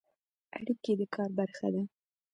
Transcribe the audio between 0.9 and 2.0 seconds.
د کار برخه ده